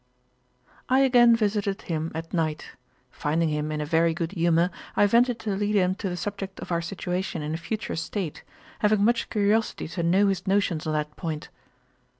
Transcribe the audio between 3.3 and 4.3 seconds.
him in a very